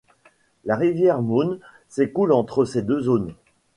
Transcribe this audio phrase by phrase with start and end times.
[0.65, 3.35] La rivière Möhne s'écoule entre ces deux zones.